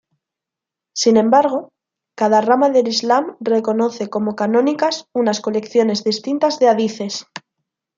Sin 0.93 1.15
embargo, 1.15 1.69
cada 2.15 2.41
rama 2.41 2.71
del 2.71 2.87
islam 2.87 3.37
reconoce 3.39 4.09
como 4.09 4.35
canónicas 4.35 5.07
unas 5.13 5.41
colecciones 5.41 6.03
distintas 6.03 6.57
de 6.57 6.69
hadices. 6.69 7.27